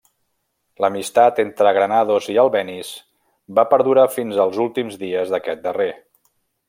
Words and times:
L'amistat 0.83 1.41
entre 1.43 1.73
Granados 1.77 2.29
i 2.35 2.37
Albéniz 2.45 2.89
va 3.59 3.67
perdurar 3.75 4.07
fins 4.17 4.41
als 4.47 4.59
últims 4.65 4.99
dies 5.05 5.35
d'aquest 5.37 5.63
darrer. 5.69 5.93